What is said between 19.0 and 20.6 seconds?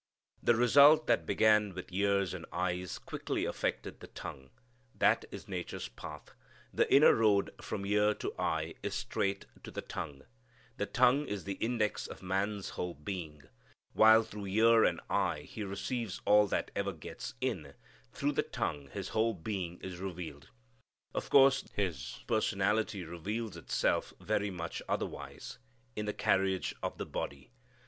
whole being is revealed.